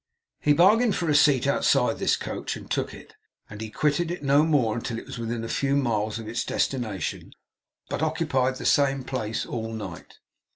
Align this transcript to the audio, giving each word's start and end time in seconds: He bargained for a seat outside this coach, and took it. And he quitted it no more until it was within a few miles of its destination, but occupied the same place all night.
He 0.39 0.53
bargained 0.53 0.95
for 0.95 1.11
a 1.11 1.13
seat 1.13 1.45
outside 1.45 1.99
this 1.99 2.15
coach, 2.17 2.57
and 2.57 2.67
took 2.71 2.91
it. 2.91 3.13
And 3.51 3.61
he 3.61 3.69
quitted 3.69 4.09
it 4.09 4.23
no 4.23 4.41
more 4.43 4.73
until 4.73 4.97
it 4.97 5.05
was 5.05 5.19
within 5.19 5.43
a 5.43 5.47
few 5.47 5.75
miles 5.75 6.17
of 6.17 6.27
its 6.27 6.43
destination, 6.43 7.33
but 7.87 8.01
occupied 8.01 8.55
the 8.55 8.65
same 8.65 9.03
place 9.03 9.45
all 9.45 9.71
night. 9.73 10.17